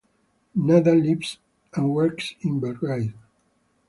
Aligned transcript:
Nada 0.55 0.95
lives 0.95 1.37
and 1.75 1.91
works 1.93 2.33
in 2.41 2.59
Belgrade. 2.59 3.13